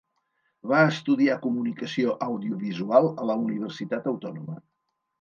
Va 0.71 0.79
estudiar 0.93 1.35
Comunicació 1.43 2.17
Audiovisual 2.31 3.13
a 3.13 3.31
la 3.31 3.39
Universitat 3.47 4.13
Autònoma. 4.17 4.61